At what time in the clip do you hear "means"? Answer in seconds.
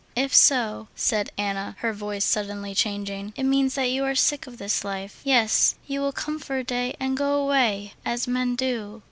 3.43-3.75